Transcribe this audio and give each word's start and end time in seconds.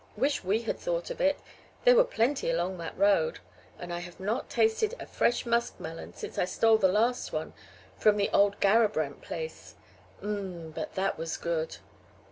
Wish 0.17 0.43
we 0.43 0.63
had 0.63 0.79
thought 0.79 1.11
of 1.11 1.21
it: 1.21 1.37
there 1.85 1.95
were 1.95 2.03
plenty 2.03 2.49
along 2.49 2.79
that 2.79 2.97
road, 2.97 3.37
and 3.77 3.93
I 3.93 3.99
have 3.99 4.19
not 4.19 4.49
tasted 4.49 4.95
a 4.99 5.05
fresh 5.05 5.45
muskmelon 5.45 6.15
since 6.15 6.39
I 6.39 6.45
stole 6.45 6.79
the 6.79 6.87
last 6.91 7.31
one 7.31 7.53
from 7.99 8.17
the 8.17 8.31
old 8.33 8.59
Garrabrant 8.59 9.21
place. 9.21 9.75
Ummm! 10.23 10.71
but 10.73 10.95
that 10.95 11.19
was 11.19 11.37
good!" 11.37 11.77